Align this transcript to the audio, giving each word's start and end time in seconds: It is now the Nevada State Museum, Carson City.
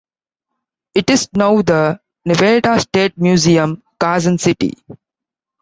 It 0.95 1.11
is 1.11 1.27
now 1.33 1.61
the 1.61 2.01
Nevada 2.25 2.79
State 2.79 3.15
Museum, 3.19 3.83
Carson 3.99 4.39
City. 4.39 4.73